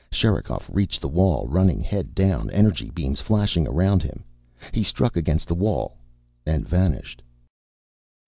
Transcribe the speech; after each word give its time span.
Sherikov 0.11 0.67
reached 0.73 0.99
the 0.99 1.07
wall, 1.07 1.45
running 1.47 1.79
head 1.79 2.15
down, 2.15 2.49
energy 2.49 2.89
beams 2.89 3.21
flashing 3.21 3.67
around 3.67 4.01
him. 4.01 4.23
He 4.71 4.81
struck 4.81 5.15
against 5.15 5.47
the 5.47 5.53
wall 5.53 5.99
and 6.43 6.67
vanished. 6.67 7.21